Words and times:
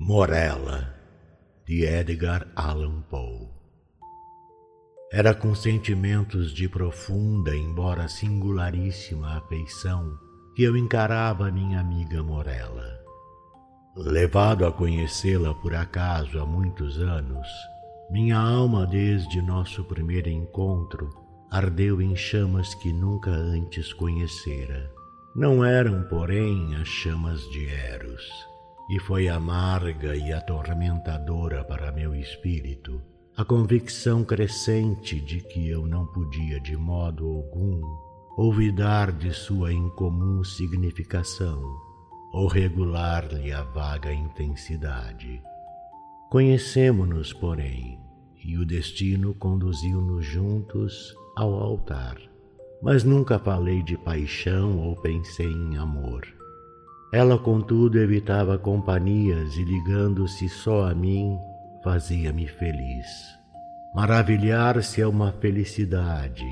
Morella, 0.00 0.94
de 1.66 1.84
Edgar 1.84 2.46
Allan 2.54 3.02
Poe. 3.10 3.48
Era 5.12 5.34
com 5.34 5.56
sentimentos 5.56 6.54
de 6.54 6.68
profunda, 6.68 7.54
embora 7.56 8.06
singularíssima 8.06 9.38
afeição 9.38 10.16
que 10.54 10.62
eu 10.62 10.76
encarava 10.76 11.50
minha 11.50 11.80
amiga 11.80 12.22
Morella. 12.22 12.96
Levado 13.96 14.64
a 14.64 14.70
conhecê-la 14.70 15.52
por 15.52 15.74
acaso 15.74 16.38
há 16.38 16.46
muitos 16.46 17.00
anos, 17.00 17.48
minha 18.08 18.38
alma, 18.38 18.86
desde 18.86 19.42
nosso 19.42 19.82
primeiro 19.82 20.28
encontro, 20.28 21.10
ardeu 21.50 22.00
em 22.00 22.14
chamas 22.14 22.72
que 22.72 22.92
nunca 22.92 23.32
antes 23.32 23.92
conhecera. 23.92 24.92
Não 25.34 25.64
eram, 25.64 26.04
porém, 26.04 26.76
as 26.76 26.86
chamas 26.86 27.40
de 27.50 27.68
Eros 27.68 28.48
e 28.88 28.98
foi 29.00 29.28
amarga 29.28 30.16
e 30.16 30.32
atormentadora 30.32 31.62
para 31.64 31.92
meu 31.92 32.14
espírito 32.14 33.02
a 33.38 33.44
convicção 33.44 34.24
crescente 34.24 35.20
de 35.20 35.40
que 35.40 35.68
eu 35.68 35.86
não 35.86 36.04
podia 36.06 36.58
de 36.58 36.76
modo 36.76 37.24
algum 37.28 37.80
olvidar 38.36 39.12
de 39.12 39.32
sua 39.32 39.72
incomum 39.72 40.42
significação 40.42 41.62
ou 42.32 42.48
regular-lhe 42.48 43.52
a 43.52 43.62
vaga 43.62 44.12
intensidade. 44.12 45.40
Conhecemo-nos, 46.30 47.32
porém, 47.32 48.00
e 48.44 48.58
o 48.58 48.66
destino 48.66 49.32
conduziu-nos 49.34 50.26
juntos 50.26 51.16
ao 51.36 51.54
altar, 51.54 52.16
mas 52.82 53.04
nunca 53.04 53.38
falei 53.38 53.84
de 53.84 53.96
paixão 53.96 54.78
ou 54.78 54.96
pensei 54.96 55.46
em 55.46 55.76
amor. 55.76 56.37
Ela, 57.12 57.38
contudo, 57.38 57.98
evitava 57.98 58.58
companhias 58.58 59.56
e, 59.56 59.64
ligando-se 59.64 60.48
só 60.48 60.88
a 60.88 60.94
mim, 60.94 61.38
fazia-me 61.82 62.46
feliz. 62.46 63.06
Maravilhar-se 63.94 65.00
é 65.00 65.06
uma 65.06 65.32
felicidade, 65.32 66.44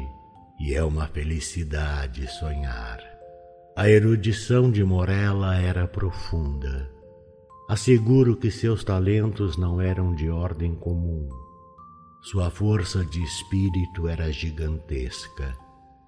e 0.59 0.75
é 0.75 0.83
uma 0.83 1.07
felicidade 1.07 2.27
sonhar. 2.27 2.99
A 3.77 3.91
erudição 3.91 4.71
de 4.71 4.83
Morella 4.83 5.55
era 5.57 5.87
profunda. 5.87 6.91
Asseguro 7.69 8.35
que 8.35 8.51
seus 8.51 8.83
talentos 8.83 9.59
não 9.59 9.79
eram 9.83 10.15
de 10.15 10.31
ordem 10.31 10.75
comum. 10.75 11.29
Sua 12.23 12.49
força 12.49 13.05
de 13.05 13.23
espírito 13.23 14.09
era 14.09 14.33
gigantesca. 14.33 15.55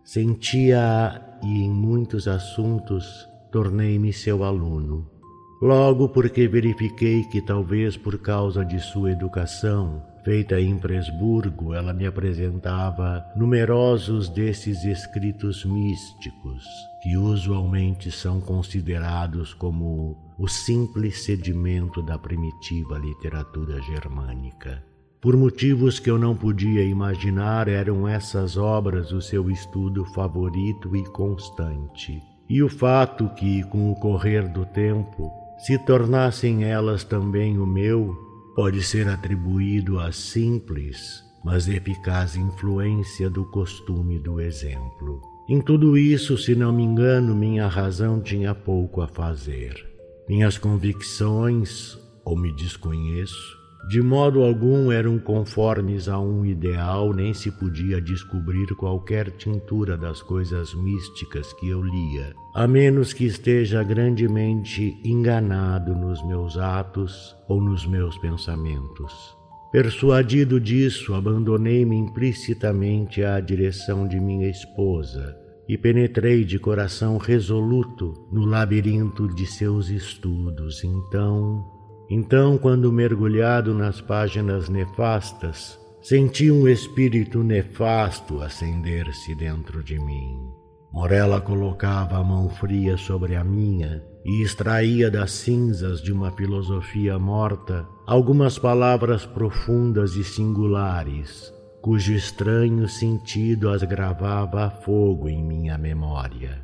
Sentia-a 0.03 1.39
e 1.43 1.63
em 1.65 1.71
muitos 1.71 2.27
assuntos 2.27 3.28
tornei-me 3.51 4.13
seu 4.13 4.45
aluno. 4.45 5.19
Logo 5.61 6.09
porque 6.11 6.47
verifiquei 6.47 7.25
que 7.25 7.43
talvez 7.43 7.97
por 7.97 8.17
causa 8.19 8.65
de 8.65 8.79
sua 8.79 9.11
educação, 9.11 10.01
feita 10.25 10.61
em 10.61 10.79
Presburgo, 10.79 11.75
ela 11.75 11.93
me 11.93 12.07
apresentava 12.07 13.25
numerosos 13.35 14.29
desses 14.29 14.85
escritos 14.85 15.65
místicos, 15.65 16.65
que 17.03 17.17
usualmente 17.17 18.09
são 18.09 18.41
considerados 18.41 19.53
como 19.53 20.17
o 20.39 20.47
simples 20.47 21.25
sedimento 21.25 22.01
da 22.03 22.17
primitiva 22.17 22.97
literatura 22.97 23.83
germânica. 23.83 24.85
Por 25.21 25.37
motivos 25.37 25.99
que 25.99 26.09
eu 26.09 26.17
não 26.17 26.37
podia 26.37 26.85
imaginar, 26.85 27.67
eram 27.67 28.07
essas 28.07 28.57
obras 28.57 29.11
o 29.11 29.21
seu 29.21 29.51
estudo 29.51 30.05
favorito 30.05 30.95
e 30.95 31.03
constante 31.07 32.23
e 32.49 32.63
o 32.63 32.69
fato 32.69 33.29
que, 33.31 33.63
com 33.65 33.91
o 33.93 33.97
correr 33.97 34.49
do 34.49 34.65
tempo, 34.65 35.31
se 35.59 35.77
tornassem 35.79 36.65
elas 36.65 37.05
também 37.05 37.59
o 37.59 37.67
meu, 37.67 38.17
pode 38.55 38.83
ser 38.83 39.09
atribuído 39.09 39.99
à 39.99 40.13
simples, 40.13 41.23
mas 41.45 41.69
eficaz 41.69 42.37
influência 42.37 43.29
do 43.29 43.45
costume 43.45 44.19
do 44.19 44.41
exemplo. 44.41 45.21
Em 45.49 45.61
tudo 45.61 45.97
isso, 45.97 46.37
se 46.39 46.55
não 46.55 46.73
me 46.73 46.83
engano, 46.83 47.35
minha 47.35 47.67
razão 47.67 48.21
tinha 48.21 48.55
pouco 48.55 49.01
a 49.01 49.09
fazer. 49.09 49.87
Minhas 50.29 50.59
convicções, 50.59 51.99
ou 52.25 52.37
me 52.37 52.53
desconheço, 52.55 53.58
de 53.87 54.03
modo 54.03 54.43
algum 54.43 54.91
eram 54.91 55.19
conformes 55.19 56.09
a 56.09 56.19
um 56.19 56.45
ideal, 56.45 57.13
nem 57.13 57.33
se 57.33 57.51
podia 57.51 58.01
descobrir 58.01 58.67
qualquer 58.77 59.31
tintura 59.31 59.97
das 59.97 60.21
coisas 60.21 60.75
místicas 60.75 61.53
que 61.53 61.69
eu 61.69 61.83
lia, 61.83 62.35
a 62.55 62.67
menos 62.67 63.13
que 63.13 63.25
esteja 63.25 63.83
grandemente 63.83 64.99
enganado 65.05 65.95
nos 65.95 66.23
meus 66.27 66.59
atos 66.59 67.37
ou 67.49 67.61
nos 67.61 67.87
meus 67.87 68.19
pensamentos. 68.19 69.37
Persuadido 69.71 70.59
disso, 70.59 71.15
abandonei-me 71.15 71.95
implicitamente 71.95 73.23
à 73.23 73.39
direção 73.39 74.09
de 74.09 74.19
minha 74.19 74.49
esposa 74.49 75.37
e 75.69 75.77
penetrei 75.77 76.45
de 76.45 76.59
coração 76.59 77.19
resoluto 77.19 78.27
no 78.33 78.47
labirinto 78.47 79.29
de 79.29 79.47
seus 79.47 79.91
estudos. 79.91 80.83
Então, 80.83 81.78
então, 82.11 82.57
quando 82.57 82.91
mergulhado 82.91 83.75
nas 83.75 84.01
páginas 84.01 84.69
nefastas, 84.69 85.79
senti 86.01 86.51
um 86.51 86.67
espírito 86.67 87.43
nefasto 87.43 88.41
acender-se 88.41 89.35
dentro 89.35 89.83
de 89.83 89.99
mim. 89.99 90.59
Morella 90.91 91.39
colocava 91.41 92.17
a 92.17 92.25
mão 92.25 92.49
fria 92.49 92.97
sobre 92.97 93.37
a 93.37 93.45
minha 93.45 94.03
e 94.25 94.43
extraía 94.43 95.11
das 95.11 95.33
cinzas 95.33 96.01
de 96.01 96.13
uma 96.13 96.31
filosofia 96.31 97.19
morta 97.19 97.87
algumas 98.07 98.59
palavras 98.59 99.27
profundas 99.27 100.17
e 100.17 100.25
singulares, 100.25 101.53
cujo 101.83 102.15
estranho 102.15 102.89
sentido 102.89 103.69
as 103.69 103.83
gravava 103.83 104.65
a 104.65 104.71
fogo 104.71 105.29
em 105.29 105.45
minha 105.45 105.77
memória. 105.77 106.63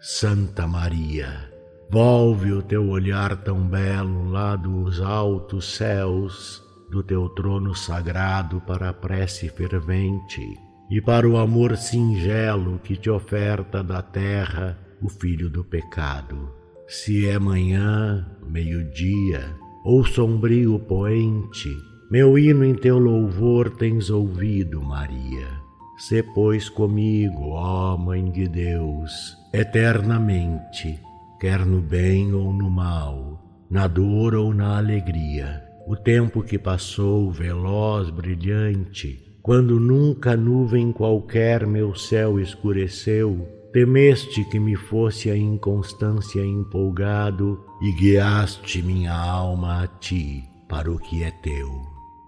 Santa 0.00 0.66
Maria, 0.66 1.50
Volve 1.88 2.52
o 2.52 2.62
teu 2.62 2.88
olhar 2.88 3.36
tão 3.36 3.60
belo 3.60 4.28
lá 4.28 4.56
dos 4.56 5.00
altos 5.00 5.76
céus, 5.76 6.62
do 6.90 7.00
teu 7.02 7.28
trono 7.28 7.74
sagrado 7.76 8.60
para 8.60 8.90
a 8.90 8.92
prece 8.92 9.48
fervente 9.48 10.42
e 10.90 11.00
para 11.00 11.28
o 11.28 11.36
amor 11.36 11.76
singelo 11.76 12.80
que 12.80 12.96
te 12.96 13.08
oferta 13.08 13.84
da 13.84 14.02
terra 14.02 14.76
o 15.00 15.08
filho 15.08 15.48
do 15.48 15.62
pecado. 15.62 16.50
Se 16.88 17.28
é 17.28 17.38
manhã, 17.38 18.26
meio-dia 18.48 19.54
ou 19.84 20.04
sombrio 20.04 20.78
poente, 20.80 21.70
meu 22.10 22.36
hino 22.36 22.64
em 22.64 22.74
teu 22.74 22.98
louvor 22.98 23.70
tens 23.70 24.10
ouvido, 24.10 24.82
Maria. 24.82 25.64
Se, 25.98 26.22
pois, 26.22 26.68
comigo, 26.68 27.50
ó 27.50 27.96
Mãe 27.96 28.30
de 28.30 28.46
Deus, 28.48 29.36
eternamente 29.52 31.05
quer 31.38 31.64
no 31.64 31.80
bem 31.80 32.32
ou 32.32 32.52
no 32.52 32.70
mal, 32.70 33.66
na 33.70 33.86
dor 33.86 34.34
ou 34.34 34.54
na 34.54 34.78
alegria. 34.78 35.62
O 35.86 35.94
tempo 35.94 36.42
que 36.42 36.58
passou, 36.58 37.30
veloz, 37.30 38.10
brilhante, 38.10 39.22
quando 39.42 39.78
nunca 39.78 40.36
nuvem 40.36 40.90
qualquer 40.90 41.66
meu 41.66 41.94
céu 41.94 42.40
escureceu, 42.40 43.46
temeste 43.72 44.42
que 44.44 44.58
me 44.58 44.74
fosse 44.74 45.30
a 45.30 45.36
inconstância 45.36 46.44
empolgado 46.44 47.62
e 47.80 47.92
guiaste 47.92 48.82
minha 48.82 49.14
alma 49.14 49.84
a 49.84 49.86
ti 49.86 50.42
para 50.68 50.90
o 50.90 50.98
que 50.98 51.22
é 51.22 51.30
teu. 51.30 51.70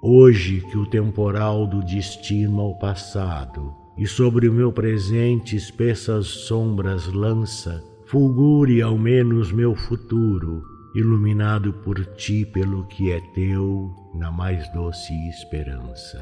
Hoje 0.00 0.60
que 0.70 0.78
o 0.78 0.86
temporal 0.86 1.66
do 1.66 1.82
destino 1.82 2.60
ao 2.60 2.78
passado 2.78 3.74
e 3.96 4.06
sobre 4.06 4.48
o 4.48 4.52
meu 4.52 4.72
presente 4.72 5.56
espessas 5.56 6.28
sombras 6.28 7.08
lança, 7.08 7.82
fulgure 8.08 8.80
ao 8.80 8.96
menos 8.96 9.52
meu 9.52 9.74
futuro, 9.74 10.62
iluminado 10.94 11.74
por 11.74 12.02
ti 12.16 12.46
pelo 12.46 12.86
que 12.86 13.12
é 13.12 13.20
teu, 13.34 13.94
na 14.14 14.32
mais 14.32 14.66
doce 14.72 15.12
esperança. 15.28 16.18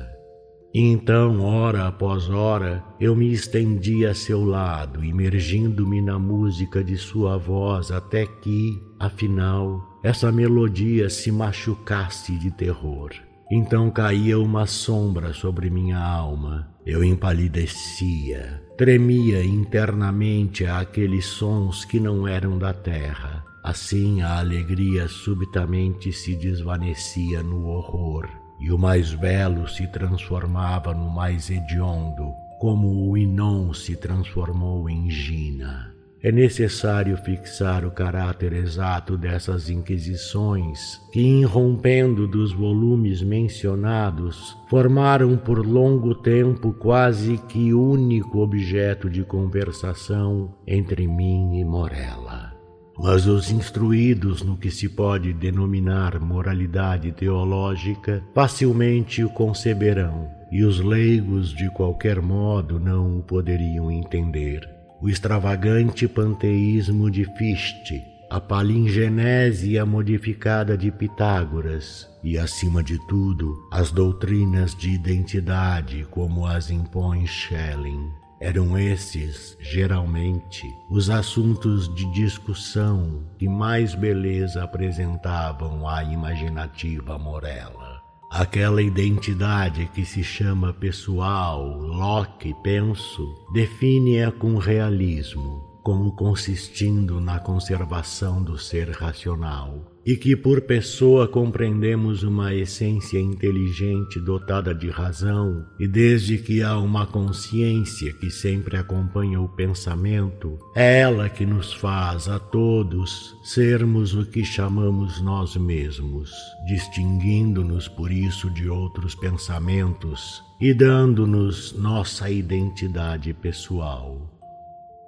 Então, 0.74 1.40
hora 1.40 1.86
após 1.86 2.28
hora, 2.28 2.84
eu 3.00 3.14
me 3.14 3.32
estendi 3.32 4.04
a 4.04 4.14
seu 4.14 4.44
lado, 4.44 5.04
imergindo-me 5.04 6.02
na 6.02 6.18
música 6.18 6.82
de 6.82 6.96
sua 6.96 7.38
voz, 7.38 7.92
até 7.92 8.26
que, 8.26 8.82
afinal, 8.98 9.80
essa 10.02 10.30
melodia 10.32 11.08
se 11.08 11.30
machucasse 11.30 12.36
de 12.36 12.50
terror. 12.50 13.10
Então 13.50 13.90
caía 13.90 14.38
uma 14.38 14.66
sombra 14.66 15.32
sobre 15.32 15.70
minha 15.70 15.98
alma. 15.98 16.68
Eu 16.84 17.04
empalidecia, 17.04 18.60
tremia 18.76 19.44
internamente 19.44 20.66
àqueles 20.66 21.26
sons 21.26 21.84
que 21.84 22.00
não 22.00 22.26
eram 22.26 22.58
da 22.58 22.72
terra. 22.72 23.44
Assim 23.62 24.20
a 24.20 24.38
alegria 24.38 25.08
subitamente 25.08 26.12
se 26.12 26.36
desvanecia 26.36 27.42
no 27.42 27.66
horror, 27.66 28.28
e 28.60 28.70
o 28.70 28.78
mais 28.78 29.14
belo 29.14 29.68
se 29.68 29.86
transformava 29.88 30.92
no 30.94 31.10
mais 31.10 31.50
hediondo, 31.50 32.32
como 32.60 33.10
o 33.10 33.16
Inon 33.16 33.72
se 33.72 33.96
transformou 33.96 34.88
em 34.88 35.10
Gina. 35.10 35.95
É 36.22 36.32
necessário 36.32 37.16
fixar 37.18 37.84
o 37.84 37.90
caráter 37.90 38.52
exato 38.52 39.16
dessas 39.16 39.68
inquisições, 39.68 41.00
que, 41.12 41.20
irrompendo 41.20 42.26
dos 42.26 42.52
volumes 42.52 43.22
mencionados, 43.22 44.56
formaram 44.68 45.36
por 45.36 45.64
longo 45.64 46.14
tempo 46.14 46.72
quase 46.72 47.38
que 47.48 47.74
único 47.74 48.38
objeto 48.38 49.10
de 49.10 49.22
conversação 49.22 50.54
entre 50.66 51.06
mim 51.06 51.60
e 51.60 51.64
Morella. 51.64 52.54
Mas 52.98 53.26
os 53.26 53.50
instruídos 53.50 54.42
no 54.42 54.56
que 54.56 54.70
se 54.70 54.88
pode 54.88 55.34
denominar 55.34 56.18
moralidade 56.18 57.12
teológica 57.12 58.24
facilmente 58.34 59.22
o 59.22 59.28
conceberão, 59.28 60.30
e 60.50 60.64
os 60.64 60.80
leigos 60.80 61.50
de 61.50 61.68
qualquer 61.70 62.22
modo 62.22 62.80
não 62.80 63.18
o 63.18 63.22
poderiam 63.22 63.90
entender 63.90 64.75
o 65.00 65.08
extravagante 65.08 66.08
panteísmo 66.08 67.10
de 67.10 67.24
Fichte, 67.36 68.02
a 68.30 68.40
palingenésia 68.40 69.86
modificada 69.86 70.76
de 70.76 70.90
Pitágoras 70.90 72.08
e, 72.24 72.38
acima 72.38 72.82
de 72.82 72.98
tudo, 73.06 73.54
as 73.70 73.92
doutrinas 73.92 74.74
de 74.74 74.90
identidade 74.90 76.04
como 76.10 76.46
as 76.46 76.70
impõe 76.70 77.26
Schelling. 77.26 78.10
Eram 78.40 78.76
esses, 78.76 79.56
geralmente, 79.60 80.62
os 80.90 81.08
assuntos 81.08 81.92
de 81.94 82.04
discussão 82.12 83.22
que 83.38 83.48
mais 83.48 83.94
beleza 83.94 84.62
apresentavam 84.62 85.88
à 85.88 86.04
imaginativa 86.04 87.18
Morella. 87.18 87.85
Aquela 88.30 88.82
identidade 88.82 89.88
que 89.94 90.04
se 90.04 90.22
chama 90.22 90.72
pessoal, 90.72 91.78
Locke, 91.78 92.54
penso, 92.62 93.22
define-a 93.52 94.32
com 94.32 94.56
realismo, 94.56 95.80
como 95.82 96.12
consistindo 96.12 97.20
na 97.20 97.38
conservação 97.38 98.42
do 98.42 98.58
ser 98.58 98.90
racional 98.90 99.95
e 100.06 100.16
que 100.16 100.36
por 100.36 100.60
pessoa 100.60 101.26
compreendemos 101.26 102.22
uma 102.22 102.54
essência 102.54 103.18
inteligente 103.18 104.20
dotada 104.20 104.72
de 104.72 104.88
razão, 104.88 105.66
e 105.80 105.88
desde 105.88 106.38
que 106.38 106.62
há 106.62 106.78
uma 106.78 107.04
consciência 107.04 108.12
que 108.12 108.30
sempre 108.30 108.76
acompanha 108.76 109.40
o 109.40 109.48
pensamento, 109.48 110.60
é 110.76 111.00
ela 111.00 111.28
que 111.28 111.44
nos 111.44 111.72
faz 111.72 112.28
a 112.28 112.38
todos 112.38 113.34
sermos 113.42 114.14
o 114.14 114.24
que 114.24 114.44
chamamos 114.44 115.20
nós 115.20 115.56
mesmos, 115.56 116.30
distinguindo-nos 116.64 117.88
por 117.88 118.12
isso 118.12 118.48
de 118.50 118.68
outros 118.68 119.16
pensamentos 119.16 120.40
e 120.60 120.72
dando-nos 120.72 121.72
nossa 121.72 122.30
identidade 122.30 123.34
pessoal. 123.34 124.32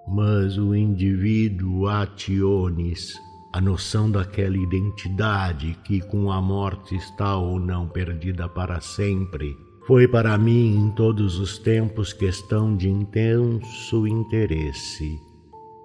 Mas 0.08 0.58
o 0.58 0.74
indivíduo 0.74 1.86
ationis 1.86 3.14
a 3.58 3.60
noção 3.60 4.08
daquela 4.08 4.56
identidade 4.56 5.76
que 5.82 6.00
com 6.00 6.30
a 6.30 6.40
morte 6.40 6.94
está 6.94 7.36
ou 7.36 7.58
não 7.58 7.88
perdida 7.88 8.48
para 8.48 8.80
sempre, 8.80 9.56
foi 9.84 10.06
para 10.06 10.38
mim 10.38 10.76
em 10.76 10.92
todos 10.92 11.40
os 11.40 11.58
tempos 11.58 12.12
questão 12.12 12.76
de 12.76 12.88
intenso 12.88 14.06
interesse, 14.06 15.20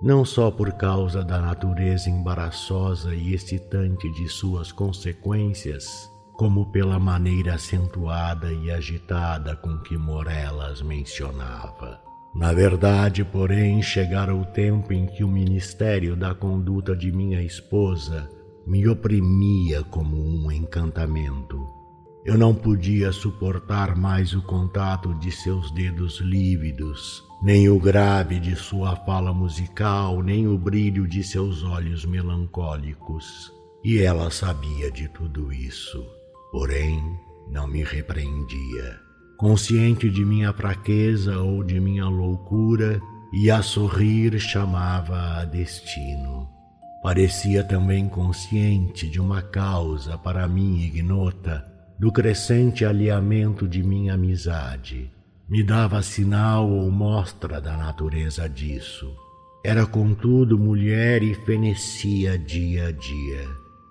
não 0.04 0.24
só 0.24 0.52
por 0.52 0.72
causa 0.74 1.24
da 1.24 1.40
natureza 1.40 2.12
embaraçosa 2.12 3.16
e 3.16 3.34
excitante 3.34 4.08
de 4.12 4.30
suas 4.30 4.72
consequências, 4.72 6.08
como 6.34 6.72
pela 6.72 7.00
maneira 7.00 7.56
acentuada 7.56 8.54
e 8.54 8.69
agitada 8.69 9.56
com 9.56 9.80
que 9.80 9.98
Morelas 9.98 10.84
mencionava. 10.84 12.03
Na 12.35 12.51
verdade, 12.51 13.24
porém, 13.24 13.81
chegara 13.81 14.35
o 14.35 14.44
tempo 14.44 14.91
em 14.91 15.06
que 15.06 15.24
o 15.24 15.27
ministério 15.27 16.15
da 16.15 16.33
conduta 16.33 16.95
de 16.95 17.12
minha 17.12 17.41
esposa 17.44 18.27
me 18.65 18.88
oprimia 18.88 19.83
como 19.83 20.18
um 20.18 20.51
encantamento. 20.51 21.63
Eu 22.25 22.38
não 22.38 22.56
podia 22.56 23.12
suportar 23.12 23.95
mais 23.95 24.33
o 24.33 24.41
contato 24.41 25.13
de 25.15 25.31
seus 25.31 25.69
dedos 25.71 26.21
lívidos, 26.21 27.24
nem 27.44 27.69
o 27.69 27.77
grave 27.77 28.39
de 28.39 28.56
sua 28.56 28.95
fala 28.95 29.33
musical, 29.33 30.24
nem 30.24 30.47
o 30.47 30.57
brilho 30.57 31.06
de 31.06 31.21
seus 31.21 31.63
olhos 31.63 32.06
melancólicos. 32.06 33.51
E 33.83 34.00
ela 34.00 34.31
sabia 34.31 34.89
de 34.89 35.09
tudo 35.09 35.51
isso, 35.51 36.03
porém 36.51 37.03
não 37.51 37.68
me 37.68 37.83
repreendia 37.83 39.03
consciente 39.38 40.09
de 40.09 40.24
minha 40.24 40.53
fraqueza 40.53 41.39
ou 41.39 41.63
de 41.63 41.80
minha 41.80 42.06
loucura, 42.07 43.01
e 43.33 43.50
a 43.50 43.62
sorrir 43.62 44.39
chamava 44.39 45.39
a 45.39 45.45
destino. 45.45 46.47
Parecia 47.01 47.63
também 47.63 48.07
consciente 48.07 49.09
de 49.09 49.19
uma 49.19 49.41
causa 49.41 50.18
para 50.18 50.47
mim 50.47 50.80
ignota, 50.81 51.65
do 52.00 52.12
crescente 52.12 52.85
alinhamento 52.85 53.68
de 53.68 53.81
minha 53.81 54.13
amizade. 54.13 55.12
Me 55.50 55.63
dava 55.63 56.01
sinal 56.01 56.69
ou 56.69 56.89
mostra 56.91 57.59
da 57.59 57.75
natureza 57.75 58.47
disso. 58.47 59.12
Era, 59.65 59.85
contudo, 59.85 60.57
mulher 60.59 61.24
e 61.24 61.33
fenecia 61.33 62.38
dia 62.38 62.88
a 62.88 62.91
dia. 62.91 63.50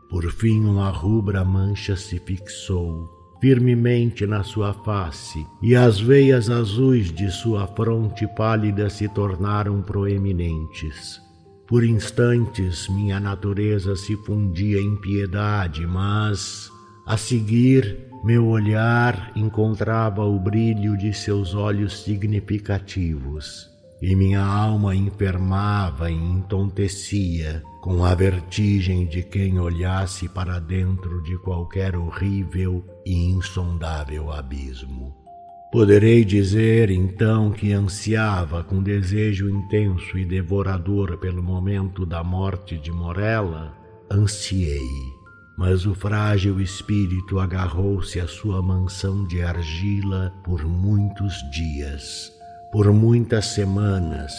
Por 0.09 0.31
fim, 0.31 0.61
uma 0.61 0.91
rubra 0.91 1.45
mancha 1.45 1.97
se 1.97 2.19
fixou 2.21 3.22
firmemente 3.43 4.25
na 4.25 4.45
sua 4.45 4.73
face, 4.73 5.45
e 5.61 5.75
as 5.75 5.99
veias 5.99 6.49
azuis 6.49 7.11
de 7.11 7.29
sua 7.29 7.67
fronte 7.67 8.25
pálida 8.37 8.89
se 8.89 9.09
tornaram 9.09 9.83
proeminentes. 9.83 11.21
Por 11.67 11.83
instantes 11.83 12.89
minha 12.89 13.19
natureza 13.19 13.97
se 13.97 14.15
fundia 14.19 14.81
em 14.81 14.95
piedade, 14.95 15.85
mas, 15.85 16.71
a 17.05 17.17
seguir, 17.17 17.99
meu 18.23 18.47
olhar 18.47 19.33
encontrava 19.35 20.25
o 20.25 20.39
brilho 20.39 20.97
de 20.97 21.13
seus 21.13 21.53
olhos 21.53 22.05
significativos 22.05 23.72
e 24.03 24.17
minha 24.17 24.45
alma 24.45 24.97
enfermava 24.97 26.11
e 26.11 26.15
entontecia 26.15 27.63
com 27.81 28.05
a 28.05 28.13
vertigem 28.17 29.07
de 29.07 29.23
quem 29.23 29.61
olhasse 29.61 30.29
para 30.29 30.59
dentro 30.59 31.23
de 31.23 31.39
qualquer 31.39 31.95
horrível 31.95 32.85
e 33.07 33.31
insondável 33.31 34.33
abismo. 34.33 35.15
Poderei 35.71 36.25
dizer 36.25 36.91
então 36.91 37.53
que 37.53 37.73
ansiava 37.73 38.65
com 38.65 38.83
desejo 38.83 39.49
intenso 39.49 40.19
e 40.19 40.25
devorador 40.25 41.17
pelo 41.19 41.43
momento 41.43 42.05
da 42.05 42.25
morte 42.25 42.77
de 42.77 42.91
Morella? 42.91 43.73
Ansiei, 44.11 44.81
mas 45.57 45.87
o 45.87 45.95
frágil 45.95 46.61
espírito 46.61 47.39
agarrou-se 47.39 48.19
à 48.19 48.27
sua 48.27 48.61
mansão 48.61 49.25
de 49.27 49.43
argila 49.43 50.35
por 50.45 50.65
muitos 50.65 51.35
dias 51.53 52.42
por 52.73 52.91
muitas 52.91 53.49
semanas, 53.49 54.33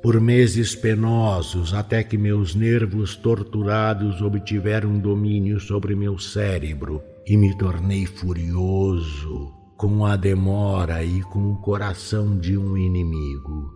por 0.00 0.20
meses 0.20 0.76
penosos, 0.76 1.74
até 1.74 2.04
que 2.04 2.16
meus 2.16 2.54
nervos 2.54 3.16
torturados 3.16 4.22
obtiveram 4.22 4.96
domínio 4.96 5.58
sobre 5.58 5.96
meu 5.96 6.16
cérebro 6.16 7.02
e 7.26 7.36
me 7.36 7.52
tornei 7.58 8.06
furioso 8.06 9.52
com 9.76 10.06
a 10.06 10.14
demora 10.14 11.02
e 11.02 11.20
com 11.22 11.50
o 11.50 11.56
coração 11.56 12.38
de 12.38 12.56
um 12.56 12.76
inimigo. 12.76 13.74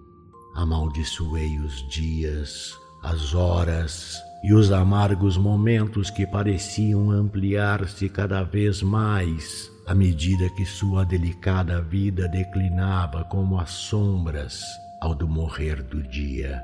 Amaldiçoei 0.55 1.59
os 1.59 1.89
dias, 1.89 2.79
as 3.03 3.35
horas 3.35 4.17
e 4.45 4.55
os 4.55 4.71
amargos 4.71 5.37
momentos 5.37 6.09
que 6.09 6.25
pareciam 6.25 7.11
ampliar-se 7.11 8.09
cada 8.09 8.45
vez 8.45 8.81
mais 8.81 9.77
à 9.89 9.95
medida 9.95 10.51
que 10.51 10.67
sua 10.67 11.03
delicada 11.03 11.81
vida 11.81 12.29
declinava 12.29 13.25
como 13.25 13.59
as 13.59 13.71
sombras 13.71 14.63
ao 15.01 15.15
do 15.15 15.27
morrer 15.27 15.83
do 15.83 16.03
dia. 16.03 16.63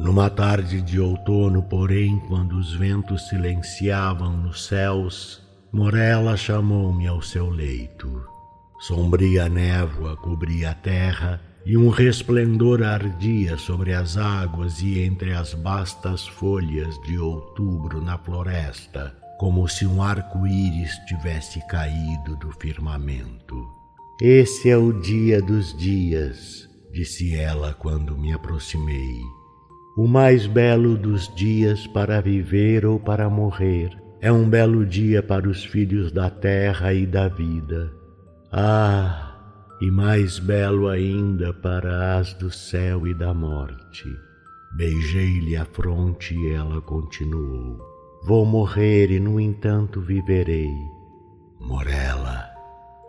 Numa 0.00 0.28
tarde 0.28 0.82
de 0.82 0.98
outono, 0.98 1.62
porém, 1.62 2.18
quando 2.26 2.56
os 2.56 2.74
ventos 2.74 3.28
silenciavam 3.28 4.36
nos 4.36 4.66
céus, 4.66 5.40
Morella 5.72 6.36
chamou-me 6.36 7.06
ao 7.06 7.22
seu 7.22 7.48
leito. 7.48 8.26
Sombria 8.80 9.48
névoa 9.48 10.16
cobria 10.16 10.72
a 10.72 10.74
terra 10.74 11.40
e 11.64 11.76
um 11.76 11.90
resplendor 11.90 12.82
ardia 12.82 13.56
sobre 13.56 13.94
as 13.94 14.16
águas 14.16 14.82
e 14.82 14.98
entre 14.98 15.32
as 15.32 15.54
bastas 15.54 16.26
folhas 16.26 17.00
de 17.02 17.18
outubro 17.18 18.02
na 18.02 18.18
floresta 18.18 19.14
como 19.38 19.68
se 19.68 19.86
um 19.86 20.02
arco-íris 20.02 20.98
tivesse 21.06 21.64
caído 21.68 22.36
do 22.36 22.50
firmamento. 22.60 23.56
Esse 24.20 24.68
é 24.68 24.76
o 24.76 24.92
dia 24.92 25.40
dos 25.40 25.76
dias, 25.78 26.68
disse 26.92 27.36
ela 27.36 27.72
quando 27.72 28.18
me 28.18 28.32
aproximei. 28.32 29.20
O 29.96 30.08
mais 30.08 30.46
belo 30.46 30.96
dos 30.96 31.32
dias 31.36 31.86
para 31.86 32.20
viver 32.20 32.84
ou 32.84 32.98
para 32.98 33.30
morrer. 33.30 33.96
É 34.20 34.32
um 34.32 34.48
belo 34.48 34.84
dia 34.84 35.22
para 35.22 35.48
os 35.48 35.64
filhos 35.64 36.10
da 36.10 36.28
terra 36.28 36.92
e 36.92 37.06
da 37.06 37.28
vida. 37.28 37.92
Ah, 38.50 39.36
e 39.80 39.88
mais 39.88 40.40
belo 40.40 40.88
ainda 40.88 41.52
para 41.52 42.18
as 42.18 42.34
do 42.34 42.50
céu 42.50 43.06
e 43.06 43.14
da 43.14 43.32
morte. 43.32 44.08
Beijei-lhe 44.76 45.56
a 45.56 45.64
fronte 45.64 46.34
e 46.34 46.52
ela 46.52 46.80
continuou: 46.80 47.97
Vou 48.28 48.44
morrer 48.44 49.10
e, 49.10 49.18
no 49.18 49.40
entanto, 49.40 50.02
viverei. 50.02 50.70
Morela, 51.58 52.44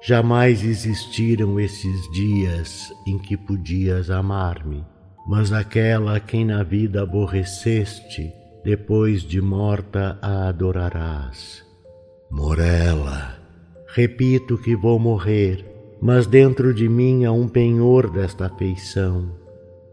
jamais 0.02 0.64
existiram 0.64 1.60
esses 1.60 2.10
dias 2.14 2.90
em 3.06 3.18
que 3.18 3.36
podias 3.36 4.10
amar-me, 4.10 4.82
mas 5.28 5.52
aquela 5.52 6.16
a 6.16 6.20
quem 6.22 6.46
na 6.46 6.64
vida 6.64 7.04
aborreceste, 7.04 8.32
depois 8.64 9.22
de 9.22 9.42
morta 9.42 10.18
a 10.22 10.48
adorarás. 10.48 11.66
Morela, 12.32 13.36
repito 13.88 14.58
que 14.58 14.74
vou 14.74 14.98
morrer, 14.98 15.66
mas 16.02 16.28
dentro 16.28 16.74
de 16.74 16.88
mim 16.88 17.26
há 17.26 17.32
um 17.34 17.50
penhor 17.50 18.10
desta 18.10 18.46
afeição. 18.46 19.34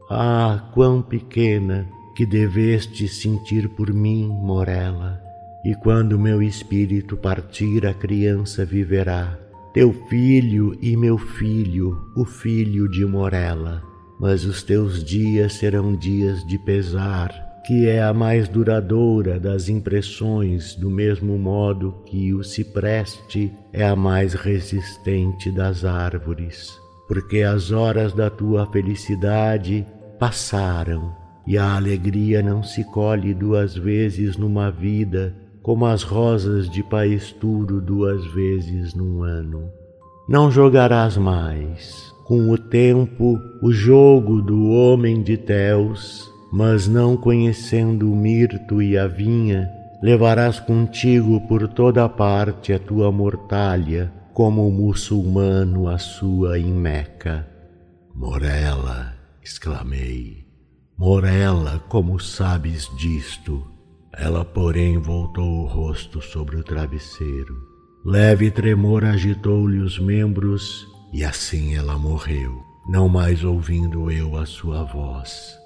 Ah, 0.08 0.70
quão 0.72 1.02
pequena 1.02 1.95
que 2.16 2.24
deveste 2.24 3.06
sentir 3.06 3.68
por 3.68 3.92
mim, 3.92 4.26
Morela, 4.26 5.22
e 5.62 5.74
quando 5.74 6.18
meu 6.18 6.42
espírito 6.42 7.14
partir, 7.14 7.86
a 7.86 7.92
criança 7.92 8.64
viverá, 8.64 9.38
teu 9.74 9.92
filho 10.08 10.74
e 10.80 10.96
meu 10.96 11.18
filho, 11.18 11.94
o 12.16 12.24
filho 12.24 12.88
de 12.88 13.04
Morela. 13.04 13.82
Mas 14.18 14.46
os 14.46 14.62
teus 14.62 15.04
dias 15.04 15.52
serão 15.52 15.94
dias 15.94 16.42
de 16.46 16.58
pesar, 16.58 17.30
que 17.66 17.86
é 17.86 18.02
a 18.02 18.14
mais 18.14 18.48
duradoura 18.48 19.38
das 19.38 19.68
impressões, 19.68 20.74
do 20.74 20.90
mesmo 20.90 21.36
modo 21.36 22.02
que 22.06 22.32
o 22.32 22.42
cipreste 22.42 23.52
é 23.74 23.86
a 23.86 23.94
mais 23.94 24.32
resistente 24.32 25.50
das 25.50 25.84
árvores. 25.84 26.80
Porque 27.06 27.42
as 27.42 27.72
horas 27.72 28.14
da 28.14 28.30
tua 28.30 28.64
felicidade 28.72 29.84
passaram 30.18 31.25
e 31.46 31.56
a 31.56 31.76
alegria 31.76 32.42
não 32.42 32.62
se 32.62 32.82
colhe 32.84 33.32
duas 33.32 33.76
vezes 33.76 34.36
numa 34.36 34.70
vida, 34.70 35.34
como 35.62 35.86
as 35.86 36.02
rosas 36.02 36.68
de 36.68 36.82
paesturo 36.82 37.80
duas 37.80 38.24
vezes 38.32 38.94
num 38.94 39.22
ano. 39.22 39.70
Não 40.28 40.50
jogarás 40.50 41.16
mais, 41.16 42.12
com 42.24 42.50
o 42.50 42.58
tempo, 42.58 43.38
o 43.62 43.72
jogo 43.72 44.42
do 44.42 44.70
homem 44.70 45.22
de 45.22 45.36
Teus, 45.36 46.28
mas 46.52 46.88
não 46.88 47.16
conhecendo 47.16 48.10
o 48.10 48.16
mirto 48.16 48.82
e 48.82 48.98
a 48.98 49.06
vinha, 49.06 49.70
levarás 50.02 50.58
contigo 50.58 51.40
por 51.46 51.68
toda 51.68 52.08
parte 52.08 52.72
a 52.72 52.78
tua 52.78 53.12
mortalha, 53.12 54.12
como 54.32 54.68
o 54.68 54.72
muçulmano 54.72 55.88
a 55.88 55.98
sua 55.98 56.58
em 56.58 56.72
Meca. 56.72 57.46
Morela, 58.14 59.14
exclamei. 59.42 60.45
Morela, 60.98 61.78
como 61.90 62.18
sabes 62.18 62.90
disto? 62.96 63.62
Ela, 64.14 64.46
porém, 64.46 64.96
voltou 64.96 65.60
o 65.60 65.66
rosto 65.66 66.22
sobre 66.22 66.56
o 66.56 66.64
travesseiro. 66.64 67.54
Leve 68.02 68.50
tremor 68.50 69.04
agitou-lhe 69.04 69.78
os 69.78 69.98
membros 69.98 70.88
e 71.12 71.22
assim 71.22 71.74
ela 71.74 71.98
morreu, 71.98 72.62
não 72.88 73.10
mais 73.10 73.44
ouvindo 73.44 74.10
eu 74.10 74.38
a 74.38 74.46
sua 74.46 74.84
voz. 74.84 75.58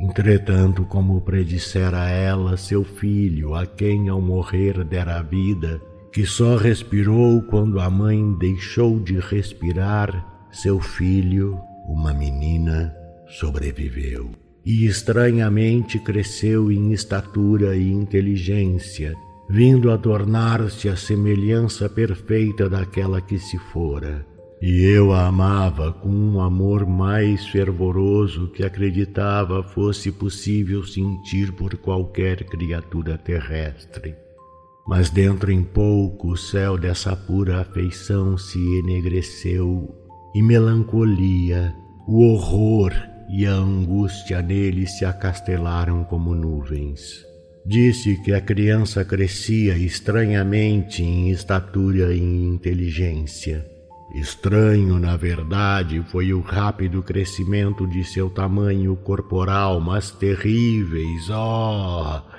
Entretanto, 0.00 0.86
como 0.86 1.20
predissera 1.20 2.08
ela, 2.08 2.56
seu 2.56 2.82
filho, 2.82 3.54
a 3.54 3.66
quem 3.66 4.08
ao 4.08 4.22
morrer 4.22 4.84
dera 4.84 5.20
vida, 5.20 5.82
que 6.10 6.24
só 6.24 6.56
respirou 6.56 7.42
quando 7.42 7.78
a 7.78 7.90
mãe 7.90 8.32
deixou 8.38 8.98
de 8.98 9.18
respirar, 9.18 10.48
seu 10.50 10.80
filho, 10.80 11.60
uma 11.86 12.14
menina, 12.14 12.96
sobreviveu 13.26 14.47
e 14.68 14.84
estranhamente 14.84 15.98
cresceu 15.98 16.70
em 16.70 16.92
estatura 16.92 17.74
e 17.74 17.90
inteligência, 17.90 19.14
vindo 19.48 19.90
a 19.90 19.96
tornar-se 19.96 20.90
a 20.90 20.94
semelhança 20.94 21.88
perfeita 21.88 22.68
daquela 22.68 23.18
que 23.18 23.38
se 23.38 23.56
fora. 23.56 24.26
E 24.60 24.84
eu 24.84 25.10
a 25.10 25.26
amava 25.26 25.90
com 25.90 26.10
um 26.10 26.38
amor 26.38 26.86
mais 26.86 27.46
fervoroso 27.46 28.48
que 28.48 28.62
acreditava 28.62 29.62
fosse 29.62 30.12
possível 30.12 30.84
sentir 30.84 31.50
por 31.52 31.74
qualquer 31.78 32.44
criatura 32.44 33.16
terrestre. 33.16 34.14
Mas 34.86 35.08
dentro 35.08 35.50
em 35.50 35.64
pouco 35.64 36.32
o 36.32 36.36
céu 36.36 36.76
dessa 36.76 37.16
pura 37.16 37.62
afeição 37.62 38.36
se 38.36 38.58
enegreceu 38.80 39.94
e 40.34 40.42
melancolia, 40.42 41.74
o 42.06 42.22
horror 42.22 42.92
e 43.28 43.46
a 43.46 43.52
angústia 43.52 44.40
nele 44.40 44.86
se 44.86 45.04
acastelaram 45.04 46.04
como 46.04 46.34
nuvens. 46.34 47.26
Disse 47.64 48.16
que 48.22 48.32
a 48.32 48.40
criança 48.40 49.04
crescia 49.04 49.76
estranhamente 49.76 51.02
em 51.02 51.30
estatura 51.30 52.14
e 52.14 52.20
inteligência. 52.20 53.66
Estranho, 54.14 54.98
na 54.98 55.16
verdade, 55.16 56.02
foi 56.10 56.32
o 56.32 56.40
rápido 56.40 57.02
crescimento 57.02 57.86
de 57.86 58.02
seu 58.04 58.30
tamanho 58.30 58.96
corporal, 58.96 59.80
mas 59.80 60.10
terríveis, 60.10 61.28
oh! 61.28 62.37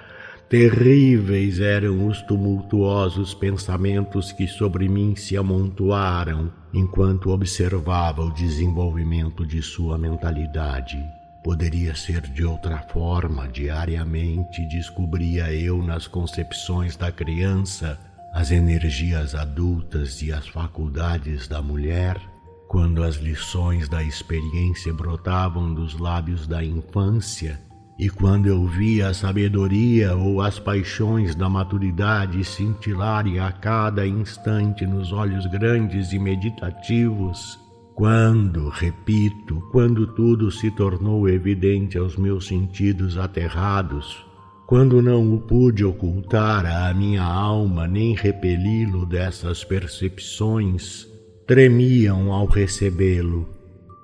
Terríveis 0.50 1.60
eram 1.60 2.08
os 2.08 2.24
tumultuosos 2.24 3.36
pensamentos 3.36 4.32
que 4.32 4.48
sobre 4.48 4.90
mim 4.90 5.16
se 5.16 5.38
amontoaram 5.38 6.52
enquanto 6.74 7.30
observava 7.30 8.24
o 8.24 8.34
desenvolvimento 8.34 9.46
de 9.46 9.62
sua 9.62 9.96
mentalidade. 9.96 10.98
Poderia 11.44 11.94
ser 11.94 12.22
de 12.22 12.44
outra 12.44 12.80
forma, 12.80 13.48
diariamente 13.48 14.66
descobria 14.66 15.54
eu 15.54 15.84
nas 15.84 16.08
concepções 16.08 16.96
da 16.96 17.12
criança 17.12 18.00
as 18.34 18.50
energias 18.50 19.36
adultas 19.36 20.20
e 20.24 20.34
as 20.34 20.48
faculdades 20.48 21.48
da 21.48 21.62
mulher, 21.62 22.20
quando 22.68 23.04
as 23.04 23.18
lições 23.18 23.88
da 23.88 24.02
experiência 24.02 24.92
brotavam 24.96 25.76
dos 25.76 26.00
lábios 26.00 26.48
da 26.48 26.64
infância 26.64 27.69
e 28.00 28.10
quando 28.10 28.48
eu 28.48 28.66
via 28.66 29.10
a 29.10 29.14
sabedoria 29.14 30.16
ou 30.16 30.42
as 30.42 30.58
paixões 30.58 31.36
da 31.36 31.50
maturidade 31.50 32.46
cintilarem 32.46 33.40
a 33.40 33.52
cada 33.52 34.08
instante 34.08 34.88
nos 34.88 35.12
olhos 35.12 35.46
grandes 35.48 36.14
e 36.14 36.18
meditativos, 36.18 37.60
quando, 37.94 38.70
repito, 38.70 39.62
quando 39.74 40.08
tudo 40.08 40.50
se 40.50 40.72
tornou 40.72 41.28
evidente 41.28 41.98
aos 41.98 42.16
meus 42.16 42.48
sentidos 42.48 43.18
aterrados, 43.18 44.26
quando 44.66 45.02
não 45.02 45.34
o 45.34 45.42
pude 45.42 45.84
ocultar 45.84 46.66
à 46.66 46.94
minha 46.94 47.24
alma 47.24 47.86
nem 47.86 48.16
repeli-lo 48.16 49.06
dessas 49.06 49.66
percepções, 49.66 51.06
tremiam 51.46 52.32
ao 52.32 52.46
recebê-lo 52.46 53.59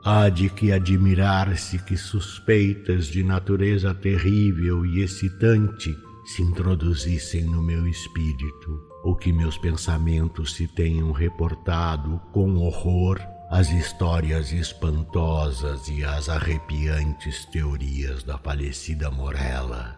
Há 0.07 0.29
de 0.29 0.49
que 0.49 0.71
admirar-se 0.71 1.79
que 1.79 1.97
suspeitas 1.97 3.07
de 3.07 3.23
natureza 3.23 3.91
terrível 3.91 4.85
e 4.85 5.01
excitante 5.01 5.97
se 6.23 6.43
introduzissem 6.43 7.43
no 7.45 7.59
meu 7.59 7.87
espírito, 7.87 8.83
ou 9.03 9.15
que 9.15 9.33
meus 9.33 9.57
pensamentos 9.57 10.53
se 10.53 10.67
tenham 10.67 11.11
reportado 11.11 12.21
com 12.31 12.55
horror 12.57 13.19
as 13.49 13.71
histórias 13.71 14.51
espantosas 14.51 15.87
e 15.87 16.03
as 16.03 16.29
arrepiantes 16.29 17.43
teorias 17.45 18.21
da 18.21 18.37
falecida 18.37 19.09
Morella. 19.09 19.97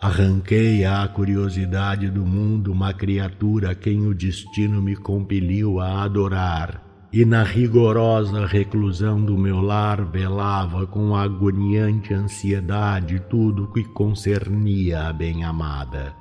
Arranquei 0.00 0.84
à 0.84 1.08
curiosidade 1.08 2.08
do 2.08 2.24
mundo 2.24 2.70
uma 2.70 2.94
criatura 2.94 3.72
a 3.72 3.74
quem 3.74 4.06
o 4.06 4.14
destino 4.14 4.80
me 4.80 4.94
compeliu 4.94 5.80
a 5.80 6.04
adorar 6.04 6.81
e 7.12 7.26
na 7.26 7.42
rigorosa 7.42 8.46
reclusão 8.46 9.22
do 9.22 9.36
meu 9.36 9.60
lar 9.60 10.02
velava 10.02 10.86
com 10.86 11.14
agoniante 11.14 12.14
ansiedade 12.14 13.20
tudo 13.28 13.70
que 13.70 13.84
concernia 13.84 15.08
a 15.08 15.12
bem-amada. 15.12 16.14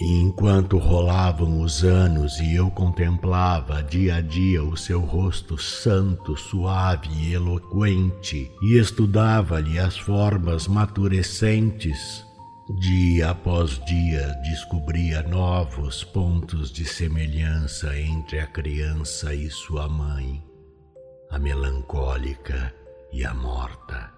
E 0.00 0.20
enquanto 0.20 0.76
rolavam 0.76 1.60
os 1.60 1.82
anos 1.82 2.38
e 2.38 2.54
eu 2.54 2.70
contemplava 2.70 3.82
dia 3.82 4.16
a 4.16 4.20
dia 4.20 4.62
o 4.62 4.76
seu 4.76 5.00
rosto 5.00 5.58
santo, 5.58 6.36
suave 6.36 7.08
e 7.16 7.32
eloquente, 7.32 8.52
e 8.62 8.78
estudava-lhe 8.78 9.76
as 9.78 9.96
formas 9.98 10.68
maturescentes, 10.68 12.27
Dia 12.76 13.30
após 13.30 13.82
dia 13.86 14.28
descobria 14.42 15.22
novos 15.22 16.04
pontos 16.04 16.70
de 16.70 16.84
semelhança 16.84 17.98
entre 17.98 18.40
a 18.40 18.46
criança 18.46 19.34
e 19.34 19.48
sua 19.48 19.88
mãe, 19.88 20.44
a 21.30 21.38
melancólica 21.38 22.74
e 23.10 23.24
a 23.24 23.32
morta. 23.32 24.12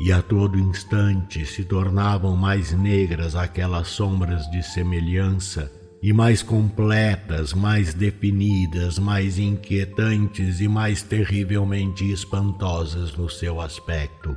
E 0.00 0.10
a 0.10 0.22
todo 0.22 0.58
instante 0.58 1.44
se 1.44 1.62
tornavam 1.62 2.34
mais 2.34 2.72
negras 2.72 3.36
aquelas 3.36 3.88
sombras 3.88 4.50
de 4.50 4.62
semelhança 4.62 5.70
e 6.02 6.10
mais 6.10 6.42
completas, 6.42 7.52
mais 7.52 7.92
definidas, 7.92 8.98
mais 8.98 9.38
inquietantes 9.38 10.58
e 10.58 10.68
mais 10.68 11.02
terrivelmente 11.02 12.10
espantosas 12.10 13.14
no 13.14 13.28
seu 13.28 13.60
aspecto 13.60 14.34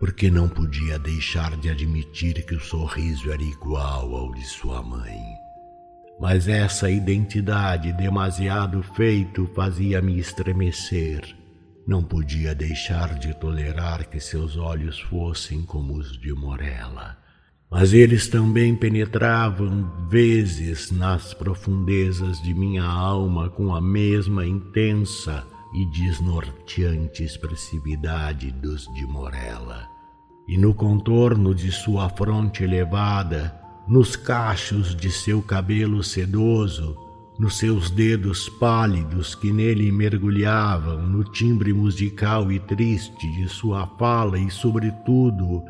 porque 0.00 0.30
não 0.30 0.48
podia 0.48 0.98
deixar 0.98 1.54
de 1.58 1.68
admitir 1.68 2.42
que 2.46 2.54
o 2.54 2.60
sorriso 2.60 3.30
era 3.30 3.42
igual 3.42 4.16
ao 4.16 4.32
de 4.32 4.42
sua 4.46 4.82
mãe. 4.82 5.20
Mas 6.18 6.48
essa 6.48 6.90
identidade 6.90 7.92
demasiado 7.92 8.82
feito 8.94 9.46
fazia-me 9.54 10.18
estremecer. 10.18 11.36
Não 11.86 12.02
podia 12.02 12.54
deixar 12.54 13.18
de 13.18 13.34
tolerar 13.34 14.08
que 14.08 14.18
seus 14.18 14.56
olhos 14.56 14.98
fossem 14.98 15.62
como 15.62 15.98
os 15.98 16.18
de 16.18 16.32
Morella. 16.32 17.18
Mas 17.70 17.92
eles 17.92 18.26
também 18.26 18.74
penetravam 18.74 20.08
vezes 20.08 20.90
nas 20.90 21.34
profundezas 21.34 22.40
de 22.42 22.54
minha 22.54 22.84
alma 22.84 23.50
com 23.50 23.74
a 23.74 23.80
mesma 23.82 24.46
intensa 24.46 25.46
e 25.72 25.86
desnorteante 25.86 27.22
expressividade 27.22 28.50
dos 28.50 28.92
de 28.94 29.06
Morella. 29.06 29.88
E 30.48 30.58
no 30.58 30.74
contorno 30.74 31.54
de 31.54 31.70
sua 31.70 32.08
fronte 32.08 32.64
elevada, 32.64 33.60
nos 33.86 34.16
cachos 34.16 34.94
de 34.94 35.10
seu 35.10 35.42
cabelo 35.42 36.02
sedoso, 36.02 36.96
nos 37.38 37.56
seus 37.56 37.90
dedos 37.90 38.48
pálidos 38.48 39.34
que 39.34 39.52
nele 39.52 39.90
mergulhavam, 39.90 41.06
no 41.06 41.24
timbre 41.24 41.72
musical 41.72 42.52
e 42.52 42.60
triste 42.60 43.30
de 43.32 43.48
sua 43.48 43.86
fala 43.98 44.38
e, 44.38 44.50
sobretudo, 44.50 45.62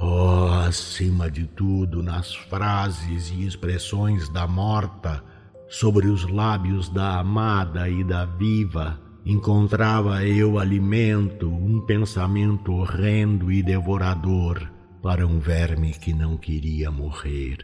oh, 0.00 0.48
acima 0.66 1.30
de 1.30 1.46
tudo, 1.46 2.02
nas 2.02 2.34
frases 2.34 3.30
e 3.30 3.46
expressões 3.46 4.28
da 4.28 4.46
morta, 4.46 5.22
sobre 5.68 6.08
os 6.08 6.28
lábios 6.28 6.88
da 6.88 7.20
amada 7.20 7.88
e 7.88 8.02
da 8.02 8.24
viva, 8.24 9.00
encontrava 9.24 10.24
eu 10.24 10.58
alimento, 10.58 11.48
um 11.48 11.80
pensamento 11.80 12.72
horrendo 12.72 13.52
e 13.52 13.62
devorador 13.62 14.68
para 15.00 15.26
um 15.26 15.38
verme 15.38 15.92
que 15.92 16.12
não 16.12 16.36
queria 16.36 16.90
morrer. 16.90 17.58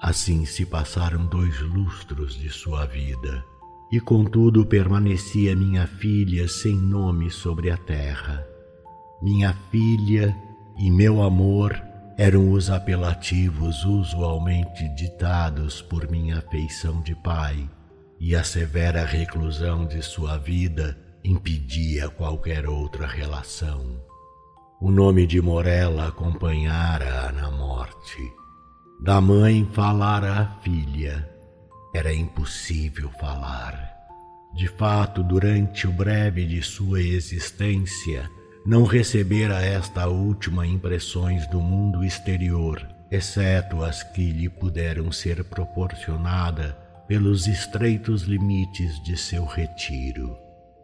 Assim 0.00 0.44
se 0.44 0.64
passaram 0.64 1.26
dois 1.26 1.60
lustros 1.60 2.34
de 2.34 2.48
sua 2.48 2.86
vida, 2.86 3.44
e 3.92 4.00
contudo 4.00 4.64
permanecia 4.64 5.54
minha 5.54 5.86
filha 5.86 6.48
sem 6.48 6.76
nome 6.76 7.30
sobre 7.30 7.70
a 7.70 7.76
terra. 7.76 8.46
Minha 9.20 9.52
filha 9.70 10.34
e 10.78 10.90
meu 10.90 11.22
amor 11.22 11.80
eram 12.16 12.52
os 12.52 12.70
apelativos 12.70 13.84
usualmente 13.84 14.88
ditados 14.94 15.82
por 15.82 16.10
minha 16.10 16.38
afeição 16.38 17.02
de 17.02 17.14
pai 17.14 17.68
e 18.20 18.36
a 18.36 18.44
severa 18.44 19.02
reclusão 19.02 19.86
de 19.86 20.02
sua 20.02 20.36
vida 20.36 20.94
impedia 21.24 22.10
qualquer 22.10 22.68
outra 22.68 23.06
relação. 23.06 23.98
O 24.78 24.90
nome 24.90 25.26
de 25.26 25.40
Morella 25.40 26.08
acompanhara-a 26.08 27.32
na 27.32 27.50
morte. 27.50 28.18
Da 29.02 29.22
mãe 29.22 29.66
falara 29.72 30.34
a 30.34 30.46
filha. 30.60 31.26
Era 31.94 32.12
impossível 32.12 33.10
falar. 33.18 33.90
De 34.54 34.68
fato, 34.68 35.22
durante 35.22 35.86
o 35.86 35.92
breve 35.92 36.44
de 36.44 36.62
sua 36.62 37.00
existência, 37.00 38.30
não 38.66 38.84
recebera 38.84 39.62
esta 39.62 40.06
última 40.08 40.66
impressões 40.66 41.46
do 41.46 41.60
mundo 41.60 42.04
exterior, 42.04 42.86
exceto 43.10 43.82
as 43.82 44.02
que 44.02 44.30
lhe 44.30 44.48
puderam 44.48 45.10
ser 45.10 45.42
proporcionadas 45.44 46.74
pelos 47.10 47.48
estreitos 47.48 48.22
limites 48.22 49.02
de 49.02 49.16
seu 49.16 49.44
retiro. 49.44 50.38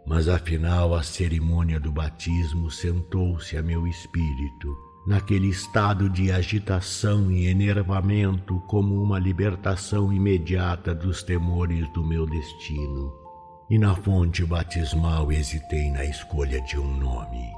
Mas 0.04 0.28
afinal 0.28 0.92
a 0.92 1.00
cerimônia 1.00 1.78
do 1.78 1.92
batismo 1.92 2.68
sentou-se 2.68 3.56
a 3.56 3.62
meu 3.62 3.86
espírito, 3.86 4.76
naquele 5.06 5.46
estado 5.46 6.10
de 6.10 6.32
agitação 6.32 7.30
e 7.30 7.46
enervamento, 7.46 8.58
como 8.66 9.00
uma 9.00 9.20
libertação 9.20 10.12
imediata 10.12 10.92
dos 10.92 11.22
temores 11.22 11.88
do 11.92 12.04
meu 12.04 12.26
destino. 12.26 13.14
E 13.70 13.78
na 13.78 13.94
fonte 13.94 14.44
batismal 14.44 15.30
hesitei 15.30 15.92
na 15.92 16.04
escolha 16.04 16.60
de 16.62 16.76
um 16.76 16.96
nome. 16.98 17.52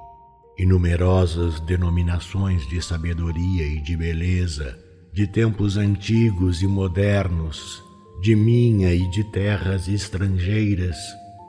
Inumerosas 0.58 1.58
denominações 1.60 2.68
de 2.68 2.82
sabedoria 2.82 3.66
e 3.66 3.80
de 3.80 3.96
beleza, 3.96 4.78
de 5.10 5.26
tempos 5.26 5.78
antigos 5.78 6.60
e 6.60 6.66
modernos, 6.66 7.87
de 8.20 8.34
minha 8.34 8.92
e 8.92 9.08
de 9.10 9.22
terras 9.22 9.86
estrangeiras, 9.86 10.96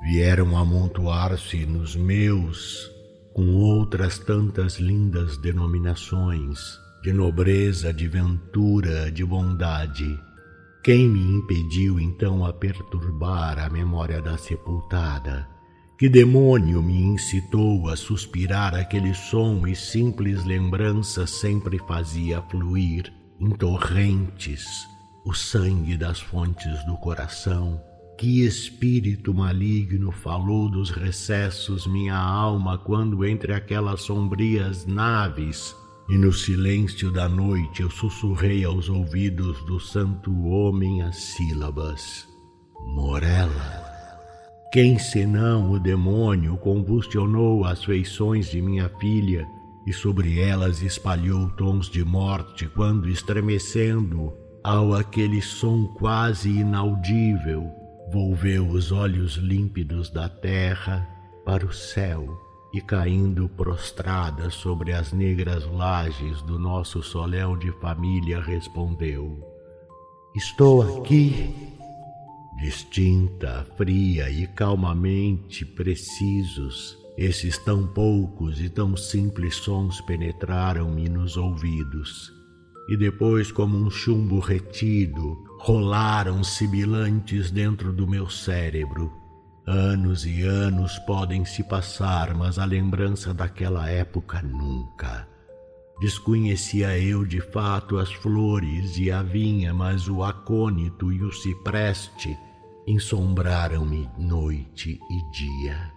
vieram 0.04 0.56
amontoar-se 0.56 1.66
nos 1.66 1.96
meus, 1.96 2.92
com 3.34 3.56
outras 3.56 4.20
tantas 4.20 4.80
lindas 4.80 5.36
denominações, 5.38 6.60
de 7.02 7.12
nobreza, 7.12 7.92
de 7.92 8.08
ventura, 8.08 9.12
de 9.12 9.26
bondade. 9.26 10.20
Quem 10.84 11.10
me 11.10 11.20
impediu 11.38 12.00
então 12.00 12.46
a 12.46 12.54
perturbar 12.54 13.58
a 13.58 13.68
memória 13.68 14.22
da 14.22 14.38
sepultada? 14.38 15.48
Que 15.98 16.08
demônio 16.08 16.84
me 16.84 17.02
incitou 17.02 17.90
a 17.90 17.98
suspirar 17.98 18.76
aquele 18.76 19.14
som 19.16 19.66
e 19.66 19.76
simples 19.76 20.46
lembrança 20.46 21.26
sempre 21.26 21.80
fazia 21.80 22.42
fluir 22.44 23.12
em 23.40 23.50
torrentes 23.50 24.88
o 25.30 25.34
sangue 25.36 25.96
das 25.96 26.20
fontes 26.20 26.84
do 26.86 26.98
coração. 26.98 27.80
Que 28.18 28.44
espírito 28.48 29.32
maligno 29.32 30.12
falou 30.12 30.68
dos 30.68 30.90
recessos 30.90 31.86
minha 31.86 32.18
alma 32.18 32.80
quando 32.80 33.24
entre 33.24 33.54
aquelas 33.54 34.02
sombrias 34.02 34.88
naves 34.88 35.76
e 36.10 36.18
no 36.18 36.34
silêncio 36.34 37.12
da 37.12 37.30
noite 37.30 37.84
eu 37.84 37.92
sussurrei 37.92 38.64
aos 38.66 38.90
ouvidos 38.90 39.64
do 39.66 39.80
santo 39.80 40.36
homem 40.48 41.04
as 41.04 41.16
sílabas: 41.18 42.28
Morela. 42.96 43.86
Quem 44.74 44.98
senão 44.98 45.70
o 45.70 45.80
demônio 45.80 46.58
convulsionou 46.58 47.66
as 47.66 47.84
feições 47.84 48.50
de 48.50 48.60
minha 48.64 48.90
filha 49.00 49.46
e 49.86 49.94
sobre 49.94 50.40
elas 50.40 50.82
espalhou 50.82 51.52
tons 51.52 51.88
de 51.88 52.04
morte 52.04 52.68
quando, 52.68 53.08
estremecendo, 53.08 54.34
ao 54.64 54.94
aquele 54.94 55.42
som 55.42 55.88
quase 55.88 56.50
inaudível, 56.50 57.72
volveu 58.12 58.68
os 58.68 58.92
olhos 58.92 59.36
límpidos 59.36 60.10
da 60.10 60.28
terra 60.28 61.08
para 61.46 61.66
o 61.66 61.74
céu 61.74 62.28
e, 62.74 62.82
caindo 62.82 63.48
prostrada 63.50 64.50
sobre 64.50 64.94
as 64.94 65.14
negras 65.14 65.66
lajes 65.66 66.42
do 66.42 66.60
nosso 66.60 67.02
soléu 67.02 67.56
de 67.56 67.72
família, 67.80 68.42
respondeu: 68.42 69.40
Estou 70.36 71.00
aqui. 71.00 71.76
Distinta, 72.60 73.66
fria 73.78 74.30
e 74.30 74.46
calmamente 74.46 75.66
precisos, 75.66 76.98
esses 77.18 77.58
tão 77.58 77.88
poucos 77.88 78.60
e 78.60 78.68
tão 78.68 78.98
simples 78.98 79.56
sons 79.56 80.02
penetraram-me 80.02 81.08
nos 81.08 81.38
ouvidos 81.38 82.39
e 82.90 82.98
depois, 82.98 83.52
como 83.52 83.78
um 83.78 83.88
chumbo 83.88 84.40
retido, 84.40 85.38
rolaram 85.60 86.44
sibilantes 86.44 87.52
dentro 87.52 87.94
do 87.94 88.08
meu 88.08 88.28
cérebro. 88.28 89.14
Anos 89.68 90.26
e 90.26 90.42
anos 90.42 90.98
podem 91.06 91.46
se 91.46 91.64
passar, 91.64 92.34
mas 92.34 92.58
a 92.58 92.66
lembrança 92.66 93.32
daquela 93.32 93.88
época 93.88 94.42
nunca. 94.42 95.28
Desconhecia 96.02 96.98
eu 96.98 97.24
de 97.24 97.40
fato 97.40 98.00
as 98.00 98.12
flores 98.12 98.98
e 98.98 99.12
a 99.12 99.22
vinha, 99.22 99.72
mas 99.72 100.08
o 100.08 100.24
acônito 100.24 101.12
e 101.12 101.22
o 101.22 101.32
cipreste 101.32 102.36
ensombraram-me 102.88 104.10
noite 104.18 105.00
e 105.12 105.32
dia. 105.32 105.92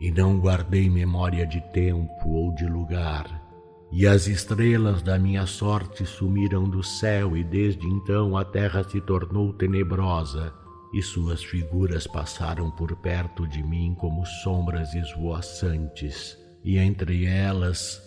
E 0.00 0.10
não 0.10 0.38
guardei 0.38 0.88
memória 0.88 1.46
de 1.46 1.60
tempo 1.72 2.30
ou 2.30 2.54
de 2.54 2.64
lugar 2.64 3.45
e 3.92 4.06
as 4.06 4.26
estrelas 4.26 5.02
da 5.02 5.18
minha 5.18 5.46
sorte 5.46 6.04
sumiram 6.04 6.64
do 6.64 6.82
céu, 6.82 7.36
e 7.36 7.44
desde 7.44 7.86
então 7.86 8.36
a 8.36 8.44
terra 8.44 8.82
se 8.84 9.00
tornou 9.00 9.52
tenebrosa, 9.52 10.52
e 10.92 11.02
suas 11.02 11.42
figuras 11.44 12.06
passaram 12.06 12.70
por 12.70 12.94
perto 12.96 13.46
de 13.46 13.62
mim 13.62 13.94
como 13.98 14.24
sombras 14.24 14.94
esvoaçantes, 14.94 16.36
e 16.64 16.78
entre 16.78 17.26
elas 17.26 18.02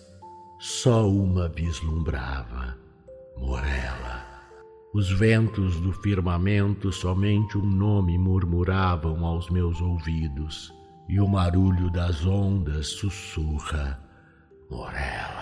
só 0.58 1.08
uma 1.08 1.48
vislumbrava 1.48 2.76
Morela. 3.36 4.28
Os 4.92 5.10
ventos 5.10 5.80
do 5.80 5.92
firmamento 5.92 6.92
somente 6.92 7.56
um 7.56 7.64
nome 7.64 8.18
murmuravam 8.18 9.24
aos 9.24 9.48
meus 9.48 9.80
ouvidos, 9.80 10.74
e 11.08 11.20
o 11.20 11.26
marulho 11.26 11.90
das 11.90 12.26
ondas 12.26 12.88
sussurra 12.88 13.98
Morela. 14.68 15.39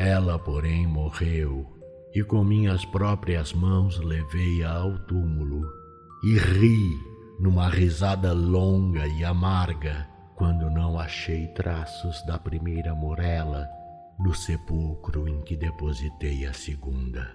Ela, 0.00 0.38
porém, 0.38 0.86
morreu, 0.86 1.66
e 2.14 2.24
com 2.24 2.42
minhas 2.42 2.86
próprias 2.86 3.52
mãos 3.52 3.98
levei-a 3.98 4.72
ao 4.72 4.98
túmulo, 5.00 5.62
e 6.24 6.38
ri 6.38 6.98
numa 7.38 7.68
risada 7.68 8.32
longa 8.32 9.06
e 9.06 9.22
amarga 9.22 10.08
quando 10.36 10.70
não 10.70 10.98
achei 10.98 11.48
traços 11.48 12.24
da 12.24 12.38
primeira 12.38 12.94
morela, 12.94 13.68
no 14.18 14.34
sepulcro 14.34 15.28
em 15.28 15.42
que 15.42 15.54
depositei 15.54 16.46
a 16.46 16.54
segunda. 16.54 17.30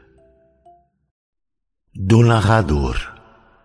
Do 1.93 2.23
narrador. 2.23 2.97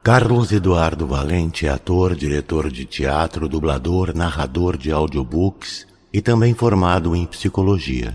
Carlos 0.02 0.52
Eduardo 0.52 1.06
Valente 1.06 1.66
é 1.66 1.70
ator, 1.70 2.14
diretor 2.14 2.70
de 2.70 2.84
teatro, 2.84 3.48
dublador, 3.48 4.14
narrador 4.14 4.76
de 4.76 4.92
audiobooks 4.92 5.86
e 6.12 6.20
também 6.20 6.52
formado 6.52 7.16
em 7.16 7.24
psicologia. 7.24 8.14